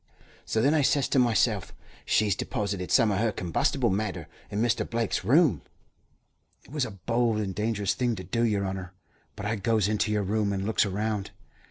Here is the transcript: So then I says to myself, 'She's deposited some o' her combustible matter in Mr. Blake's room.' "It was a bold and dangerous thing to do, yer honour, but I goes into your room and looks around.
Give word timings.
So 0.45 0.63
then 0.63 0.73
I 0.73 0.81
says 0.81 1.07
to 1.09 1.19
myself, 1.19 1.75
'She's 2.05 2.35
deposited 2.35 2.89
some 2.89 3.11
o' 3.11 3.17
her 3.17 3.31
combustible 3.31 3.91
matter 3.91 4.27
in 4.49 4.59
Mr. 4.59 4.83
Blake's 4.89 5.23
room.' 5.23 5.61
"It 6.63 6.71
was 6.71 6.85
a 6.85 6.89
bold 7.05 7.37
and 7.37 7.53
dangerous 7.53 7.93
thing 7.93 8.15
to 8.15 8.23
do, 8.23 8.41
yer 8.43 8.65
honour, 8.65 8.95
but 9.35 9.45
I 9.45 9.57
goes 9.57 9.87
into 9.87 10.11
your 10.11 10.23
room 10.23 10.53
and 10.53 10.65
looks 10.65 10.87
around. 10.87 11.29